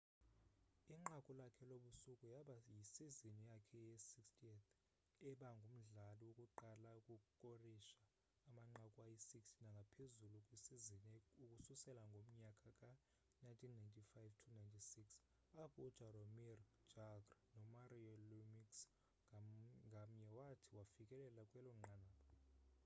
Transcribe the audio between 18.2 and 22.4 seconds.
lemieux ngamnye wathi wafikelela kwelonqanaba